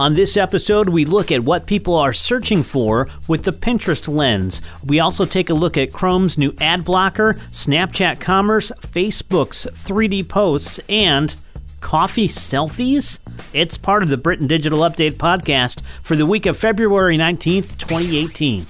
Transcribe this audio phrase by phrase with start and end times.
[0.00, 4.62] On this episode, we look at what people are searching for with the Pinterest lens.
[4.84, 10.78] We also take a look at Chrome's new ad blocker, Snapchat Commerce, Facebook's 3D posts,
[10.88, 11.34] and
[11.80, 13.18] coffee selfies?
[13.52, 18.66] It's part of the Britton Digital Update podcast for the week of February 19th, 2018.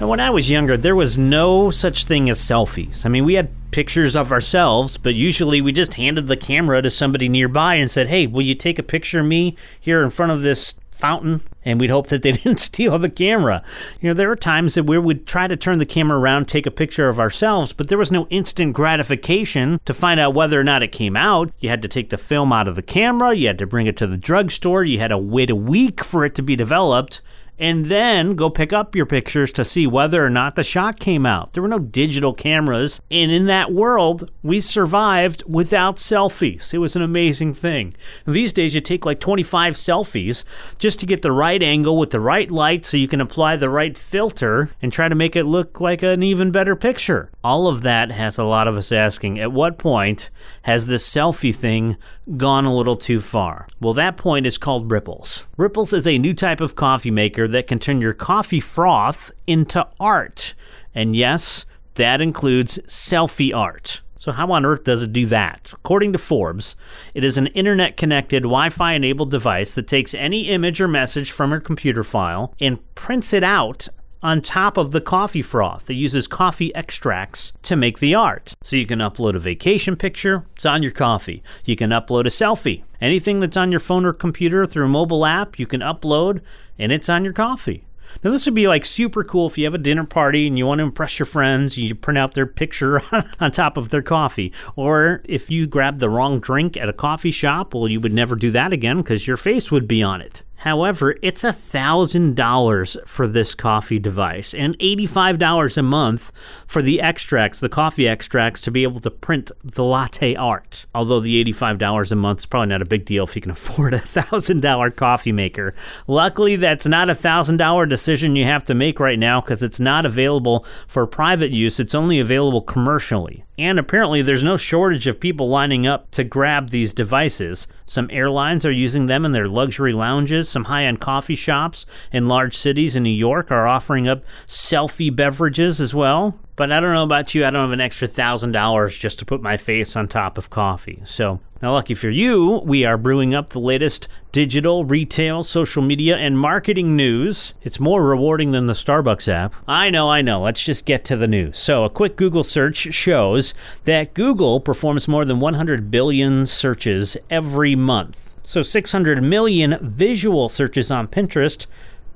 [0.00, 3.06] And when I was younger, there was no such thing as selfies.
[3.06, 6.90] I mean, we had pictures of ourselves, but usually we just handed the camera to
[6.90, 10.32] somebody nearby and said, Hey, will you take a picture of me here in front
[10.32, 11.40] of this fountain?
[11.64, 13.62] And we'd hope that they didn't steal the camera.
[14.00, 16.66] You know, there were times that we would try to turn the camera around, take
[16.66, 20.64] a picture of ourselves, but there was no instant gratification to find out whether or
[20.64, 21.50] not it came out.
[21.58, 23.96] You had to take the film out of the camera, you had to bring it
[23.98, 27.20] to the drugstore, you had to wait a week for it to be developed
[27.60, 31.26] and then go pick up your pictures to see whether or not the shot came
[31.26, 31.52] out.
[31.52, 36.72] There were no digital cameras, and in that world, we survived without selfies.
[36.72, 37.94] It was an amazing thing.
[38.26, 40.42] These days, you take like 25 selfies
[40.78, 43.68] just to get the right angle with the right light so you can apply the
[43.68, 47.30] right filter and try to make it look like an even better picture.
[47.44, 50.30] All of that has a lot of us asking at what point
[50.62, 51.98] has this selfie thing
[52.36, 53.66] gone a little too far?
[53.80, 55.46] Well, that point is called Ripples.
[55.56, 59.86] Ripples is a new type of coffee maker that can turn your coffee froth into
[59.98, 60.54] art.
[60.94, 64.00] And yes, that includes selfie art.
[64.16, 65.70] So, how on earth does it do that?
[65.72, 66.76] According to Forbes,
[67.14, 71.30] it is an internet connected, Wi Fi enabled device that takes any image or message
[71.30, 73.88] from your computer file and prints it out
[74.22, 75.88] on top of the coffee froth.
[75.90, 78.54] It uses coffee extracts to make the art.
[78.62, 81.42] So you can upload a vacation picture, it's on your coffee.
[81.64, 82.82] You can upload a selfie.
[83.00, 86.40] Anything that's on your phone or computer through a mobile app, you can upload
[86.78, 87.84] and it's on your coffee.
[88.22, 90.66] Now, this would be like super cool if you have a dinner party and you
[90.66, 93.00] want to impress your friends, you print out their picture
[93.40, 94.52] on top of their coffee.
[94.76, 98.34] Or if you grab the wrong drink at a coffee shop, well, you would never
[98.34, 100.42] do that again because your face would be on it.
[100.60, 106.32] However, it's $1,000 for this coffee device and $85 a month
[106.66, 110.84] for the extracts, the coffee extracts, to be able to print the latte art.
[110.94, 113.94] Although the $85 a month is probably not a big deal if you can afford
[113.94, 115.74] a $1,000 coffee maker.
[116.06, 120.04] Luckily, that's not a $1,000 decision you have to make right now because it's not
[120.04, 123.44] available for private use, it's only available commercially.
[123.60, 127.68] And apparently, there's no shortage of people lining up to grab these devices.
[127.84, 130.48] Some airlines are using them in their luxury lounges.
[130.48, 135.14] Some high end coffee shops in large cities in New York are offering up selfie
[135.14, 136.38] beverages as well.
[136.60, 139.24] But I don't know about you, I don't have an extra thousand dollars just to
[139.24, 141.00] put my face on top of coffee.
[141.06, 146.18] So, now, lucky for you, we are brewing up the latest digital, retail, social media,
[146.18, 147.54] and marketing news.
[147.62, 149.54] It's more rewarding than the Starbucks app.
[149.66, 150.42] I know, I know.
[150.42, 151.58] Let's just get to the news.
[151.58, 153.54] So, a quick Google search shows
[153.86, 158.34] that Google performs more than 100 billion searches every month.
[158.42, 161.64] So, 600 million visual searches on Pinterest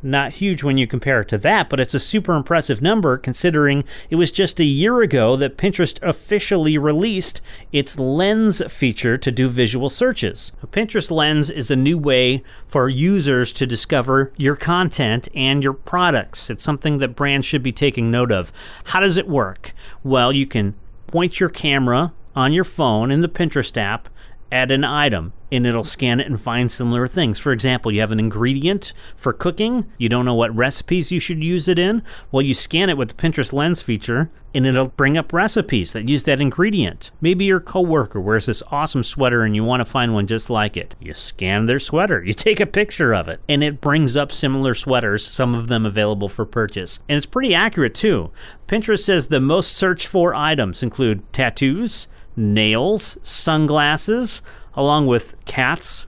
[0.05, 3.85] not huge when you compare it to that, but it's a super impressive number considering
[4.11, 7.41] it was just a year ago that Pinterest officially released
[7.73, 10.53] its Lens feature to do visual searches.
[10.71, 16.51] Pinterest Lens is a new way for users to discover your content and your products.
[16.51, 18.53] It's something that brands should be taking note of.
[18.85, 19.73] How does it work?
[20.03, 20.75] Well, you can
[21.07, 24.09] point your camera on your phone in the Pinterest app
[24.51, 27.39] at an item and it'll scan it and find similar things.
[27.39, 31.43] For example, you have an ingredient for cooking, you don't know what recipes you should
[31.43, 32.03] use it in.
[32.33, 36.09] Well, you scan it with the Pinterest Lens feature and it'll bring up recipes that
[36.09, 37.11] use that ingredient.
[37.21, 40.77] Maybe your coworker wears this awesome sweater and you want to find one just like
[40.77, 40.95] it.
[41.01, 44.75] You scan their sweater, you take a picture of it, and it brings up similar
[44.75, 47.01] sweaters, some of them available for purchase.
[47.09, 48.31] And it's pretty accurate too.
[48.69, 52.07] Pinterest says the most searched for items include tattoos,
[52.37, 54.43] nails, sunglasses,
[54.75, 56.07] along with cats,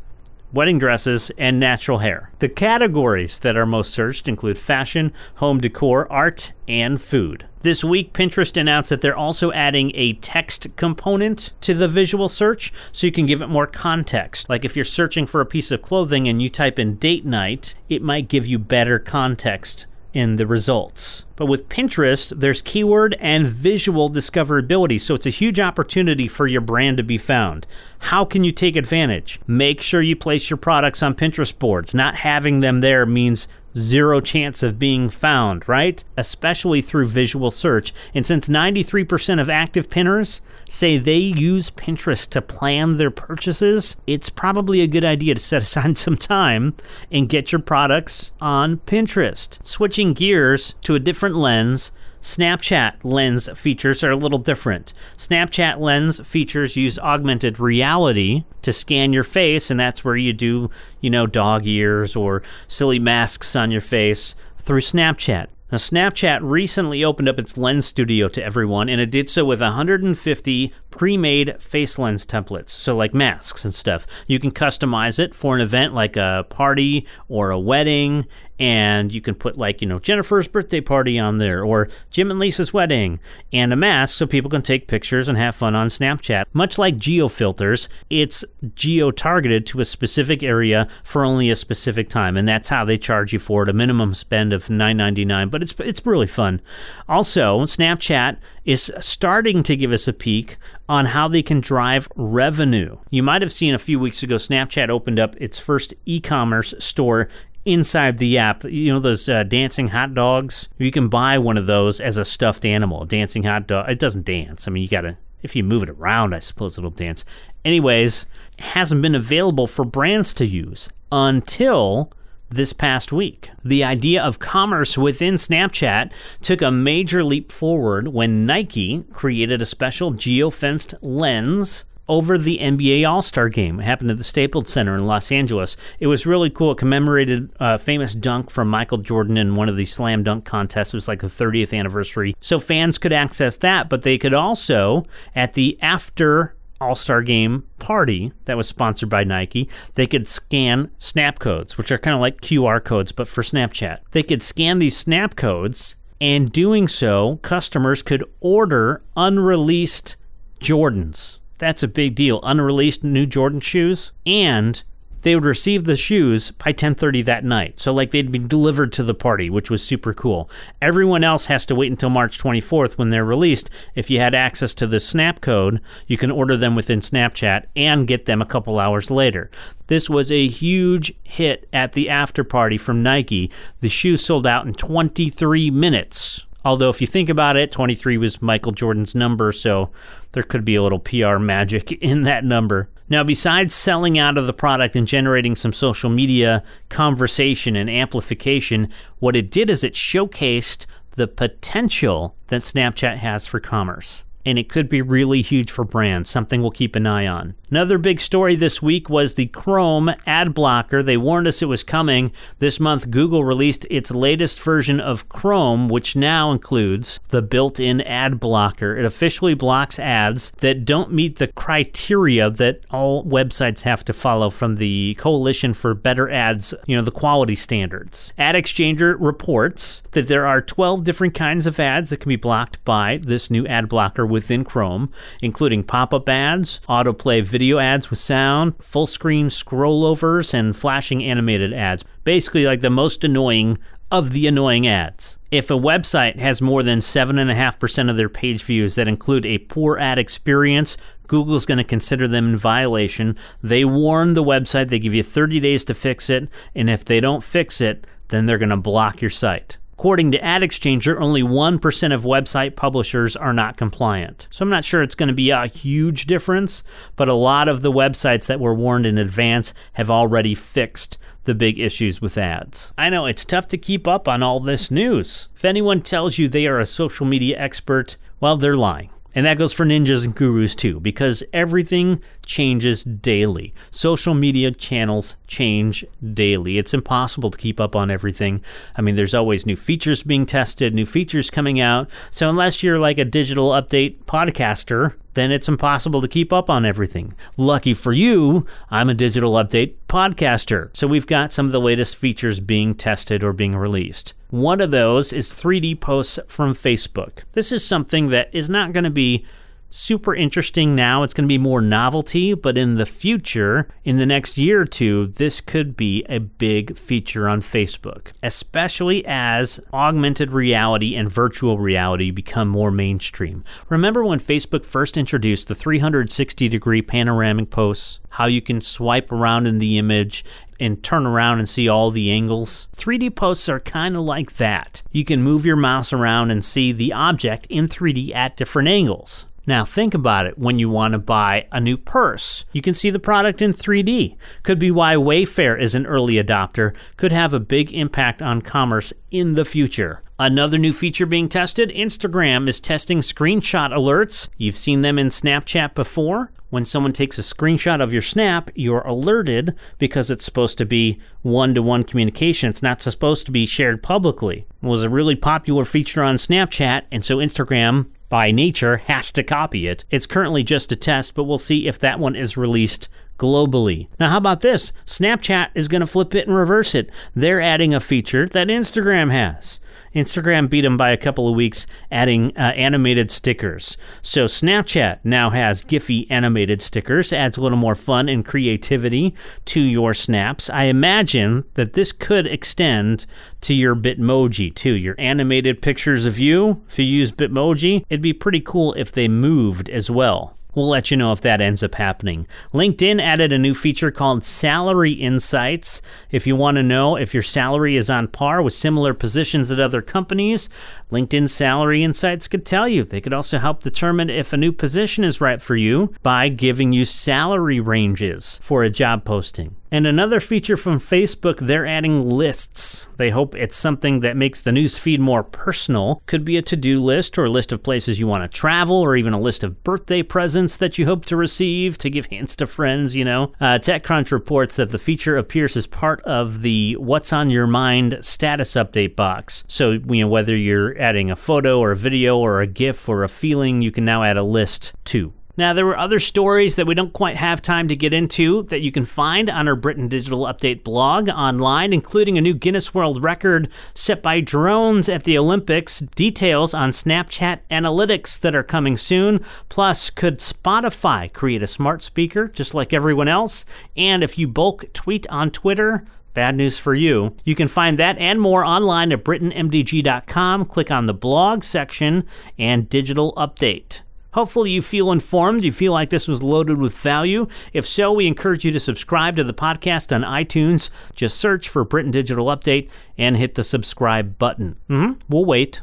[0.53, 2.31] wedding dresses, and natural hair.
[2.39, 7.47] The categories that are most searched include fashion, home decor, art, and food.
[7.61, 12.73] This week, Pinterest announced that they're also adding a text component to the visual search
[12.93, 14.49] so you can give it more context.
[14.49, 17.75] Like if you're searching for a piece of clothing and you type in date night,
[17.89, 21.26] it might give you better context in the results.
[21.37, 26.63] But with Pinterest, there's keyword and visual discoverability, so it's a huge opportunity for your
[26.63, 27.67] brand to be found.
[27.99, 29.41] How can you take advantage?
[29.47, 31.95] Make sure you place your products on Pinterest boards.
[31.95, 36.03] Not having them there means zero chance of being found, right?
[36.17, 37.93] Especially through visual search.
[38.15, 44.31] And since 93% of active pinners say they use Pinterest to plan their purchases, it's
[44.31, 46.75] probably a good idea to set aside some time
[47.11, 49.63] and get your products on Pinterest.
[49.65, 51.91] Switching gears to a different lens
[52.27, 54.93] Snapchat lens features are a little different.
[55.17, 60.69] Snapchat lens features use augmented reality to scan your face, and that's where you do,
[61.01, 65.47] you know, dog ears or silly masks on your face through Snapchat.
[65.71, 69.61] Now, Snapchat recently opened up its lens studio to everyone, and it did so with
[69.61, 72.69] 150 pre made face lens templates.
[72.69, 74.07] So, like masks and stuff.
[74.29, 78.27] You can customize it for an event like a party or a wedding,
[78.59, 82.41] and you can put, like, you know, Jennifer's birthday party on there or Jim and
[82.41, 83.21] Lisa's wedding,
[83.53, 86.45] and a mask so people can take pictures and have fun on Snapchat.
[86.53, 88.45] Much like geo filters, it's
[88.75, 92.99] geo targeted to a specific area for only a specific time, and that's how they
[92.99, 95.51] charge you for it a minimum spend of $9.99.
[95.51, 96.61] But it's, it's really fun.
[97.09, 100.57] Also, Snapchat is starting to give us a peek
[100.89, 102.97] on how they can drive revenue.
[103.11, 106.75] You might have seen a few weeks ago, Snapchat opened up its first e commerce
[106.79, 107.29] store
[107.67, 108.65] inside the app.
[108.65, 110.69] You know those uh, dancing hot dogs?
[110.79, 113.03] You can buy one of those as a stuffed animal.
[113.03, 113.91] A dancing hot dog.
[113.91, 114.67] It doesn't dance.
[114.67, 117.25] I mean, you got to if you move it around, I suppose it'll dance.
[117.65, 118.27] Anyways,
[118.59, 122.13] hasn't been available for brands to use until
[122.49, 123.51] this past week.
[123.65, 129.67] The idea of commerce within Snapchat took a major leap forward when Nike created a
[129.67, 133.81] special geofenced lens over the NBA All Star game.
[133.81, 135.77] It happened at the Staples Center in Los Angeles.
[135.99, 136.73] It was really cool.
[136.73, 140.95] It commemorated a famous dunk from Michael Jordan in one of the slam dunk contests.
[140.95, 142.35] It was like the 30th anniversary.
[142.41, 145.05] So fans could access that, but they could also,
[145.35, 150.91] at the after all Star Game party that was sponsored by Nike, they could scan
[150.99, 153.99] snap codes, which are kind of like QR codes, but for Snapchat.
[154.11, 160.17] They could scan these snap codes, and doing so, customers could order unreleased
[160.61, 161.39] Jordans.
[161.59, 162.41] That's a big deal.
[162.43, 164.83] Unreleased new Jordan shoes and
[165.27, 167.81] they would receive the shoes by 10:30 that night.
[167.81, 170.49] So like they'd be delivered to the party, which was super cool.
[170.81, 173.69] Everyone else has to wait until March 24th when they're released.
[173.97, 178.07] If you had access to the Snap code, you can order them within Snapchat and
[178.07, 179.51] get them a couple hours later.
[179.89, 183.51] This was a huge hit at the after party from Nike.
[183.81, 186.47] The shoes sold out in 23 minutes.
[186.67, 189.89] Although, if you think about it, 23 was Michael Jordan's number, so
[190.33, 192.89] there could be a little PR magic in that number.
[193.09, 198.89] Now, besides selling out of the product and generating some social media conversation and amplification,
[199.21, 204.69] what it did is it showcased the potential that Snapchat has for commerce and it
[204.69, 207.55] could be really huge for brands, something we'll keep an eye on.
[207.69, 211.03] Another big story this week was the Chrome ad blocker.
[211.03, 212.31] They warned us it was coming.
[212.61, 218.03] This month, Google released its latest version of Chrome, which now includes the built in
[218.03, 218.97] ad blocker.
[218.97, 224.49] It officially blocks ads that don't meet the criteria that all websites have to follow
[224.49, 228.33] from the Coalition for Better Ads, you know, the quality standards.
[228.39, 232.85] Ad Exchanger reports that there are 12 different kinds of ads that can be blocked
[232.85, 235.11] by this new ad blocker within Chrome,
[235.41, 241.73] including pop up ads, autoplay video ads with sound, full screen scrollovers, and flashing animated
[241.73, 242.05] ads.
[242.23, 243.79] Basically, like the most annoying
[244.11, 245.39] of the annoying ads.
[245.51, 249.97] If a website has more than 7.5% of their page views that include a poor
[249.97, 250.99] ad experience,
[251.29, 253.37] Google's going to consider them in violation.
[253.63, 257.21] They warn the website, they give you 30 days to fix it, and if they
[257.21, 259.79] don't fix it, then they're going to block your site.
[259.99, 264.47] According to Ad Exchanger, only 1% of website publishers are not compliant.
[264.51, 266.83] So I'm not sure it's going to be a huge difference,
[267.17, 271.55] but a lot of the websites that were warned in advance have already fixed the
[271.55, 272.93] big issues with ads.
[272.99, 275.49] I know it's tough to keep up on all this news.
[275.55, 279.09] If anyone tells you they are a social media expert, well, they're lying.
[279.37, 283.75] And that goes for ninjas and gurus too, because everything changes daily.
[283.91, 286.79] Social media channels change daily.
[286.79, 288.65] It's impossible to keep up on everything.
[288.97, 292.11] I mean, there's always new features being tested, new features coming out.
[292.31, 296.85] So, unless you're like a digital update podcaster, then it's impossible to keep up on
[296.85, 297.35] everything.
[297.57, 300.91] Lucky for you, I'm a digital update podcaster.
[300.97, 304.35] So, we've got some of the latest features being tested or being released.
[304.51, 307.45] One of those is 3D posts from Facebook.
[307.53, 309.47] This is something that is not going to be
[309.89, 311.23] super interesting now.
[311.23, 314.85] It's going to be more novelty, but in the future, in the next year or
[314.85, 321.79] two, this could be a big feature on Facebook, especially as augmented reality and virtual
[321.79, 323.65] reality become more mainstream.
[323.89, 328.21] Remember when Facebook first introduced the 360 degree panoramic posts?
[328.31, 330.45] How you can swipe around in the image
[330.79, 332.87] and turn around and see all the angles.
[332.95, 335.03] 3D posts are kind of like that.
[335.11, 339.47] You can move your mouse around and see the object in 3D at different angles.
[339.67, 342.65] Now, think about it when you want to buy a new purse.
[342.73, 344.37] You can see the product in 3D.
[344.63, 349.13] Could be why Wayfair is an early adopter, could have a big impact on commerce
[349.31, 350.23] in the future.
[350.39, 354.49] Another new feature being tested Instagram is testing screenshot alerts.
[354.59, 356.53] You've seen them in Snapchat before.
[356.69, 361.19] When someone takes a screenshot of your snap, you're alerted because it's supposed to be
[361.43, 362.69] one to one communication.
[362.69, 364.67] It's not supposed to be shared publicly.
[364.83, 369.43] It was a really popular feature on Snapchat, and so Instagram by nature, has to
[369.43, 370.05] copy it.
[370.11, 374.09] It's currently just a test, but we'll see if that one is released globally.
[374.19, 374.93] Now, how about this?
[375.05, 377.11] Snapchat is going to flip it and reverse it.
[377.35, 379.81] They're adding a feature that Instagram has.
[380.17, 383.97] Instagram beat them by a couple of weeks, adding uh, animated stickers.
[384.23, 389.35] So Snapchat now has Giphy animated stickers, adds a little more fun and creativity
[389.67, 390.71] to your snaps.
[390.71, 393.27] I imagine that this could extend
[393.61, 396.83] to your Bitmoji too, your animated pictures of you.
[396.89, 400.56] If you use Bitmoji, it'd be pretty cool if they moved as well.
[400.77, 402.47] We'll let you know if that ends up happening.
[402.75, 406.03] LinkedIn added a new feature called Salary Insights.
[406.31, 409.81] If you want to know if your salary is on par with similar positions at
[409.81, 410.69] other companies,
[411.11, 413.05] LinkedIn Salary Insights could tell you.
[413.05, 416.93] They could also help determine if a new position is right for you by giving
[416.93, 419.77] you salary ranges for a job posting.
[419.91, 423.07] And another feature from Facebook, they're adding lists.
[423.17, 426.23] They hope it's something that makes the news feed more personal.
[426.27, 428.97] Could be a to do list or a list of places you want to travel
[428.97, 432.57] or even a list of birthday presents that you hope to receive to give hints
[432.57, 433.53] to friends, you know.
[433.61, 438.19] Uh, TechCrunch reports that the feature appears as part of the What's on Your Mind
[438.21, 439.65] status update box.
[439.69, 443.23] So, you know, whether you're adding a photo or a video or a GIF or
[443.23, 445.33] a feeling, you can now add a list too.
[445.59, 448.83] Now, there were other stories that we don't quite have time to get into that
[448.83, 453.23] you can find on our Britton Digital Update blog online, including a new Guinness World
[453.23, 459.43] Record set by drones at the Olympics, details on Snapchat analytics that are coming soon.
[459.71, 463.65] Plus, could Spotify create a smart speaker just like everyone else?
[463.97, 467.35] And if you bulk tweet on Twitter, Bad news for you.
[467.45, 470.67] You can find that and more online at BrittonMDG.com.
[470.67, 472.27] Click on the blog section
[472.59, 474.01] and digital update.
[474.37, 475.65] Hopefully, you feel informed.
[475.65, 477.47] You feel like this was loaded with value.
[477.73, 480.91] If so, we encourage you to subscribe to the podcast on iTunes.
[481.15, 484.77] Just search for Britton Digital Update and hit the subscribe button.
[484.91, 485.21] Mm-hmm.
[485.31, 485.81] We'll wait.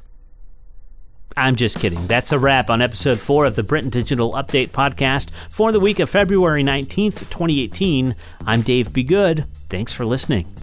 [1.35, 2.05] I'm just kidding.
[2.05, 5.97] That's a wrap on episode four of the Britton Digital Update podcast for the week
[5.97, 8.15] of February 19th, 2018.
[8.45, 9.45] I'm Dave Be Good.
[9.67, 10.62] Thanks for listening.